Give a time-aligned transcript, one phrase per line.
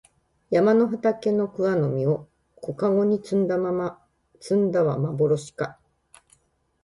[0.49, 5.77] 山の畑の桑の実を小かごに摘んだはまぼろしか